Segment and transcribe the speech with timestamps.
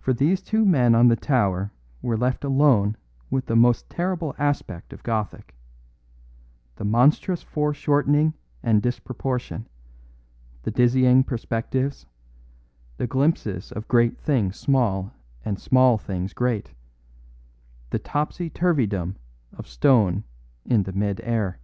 [0.00, 2.96] For these two men on the tower were left alone
[3.30, 5.54] with the most terrible aspect of Gothic;
[6.74, 8.34] the monstrous foreshortening
[8.64, 9.68] and disproportion,
[10.64, 12.04] the dizzy perspectives,
[12.96, 15.12] the glimpses of great things small
[15.44, 16.74] and small things great;
[17.92, 19.14] a topsy turvydom
[19.52, 20.24] of stone
[20.64, 21.60] in the mid air.